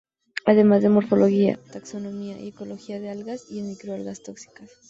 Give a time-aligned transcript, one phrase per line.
[0.47, 4.71] Además en morfología, taxonomía y ecología de algas, y en microalgas tóxicas.